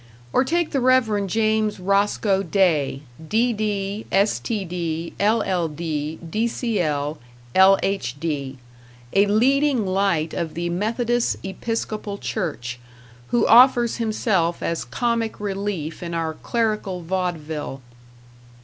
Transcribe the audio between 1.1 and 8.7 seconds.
James Roscoe Day, D.D., S.T.D., LL.D., D.C.L., L.H.D.,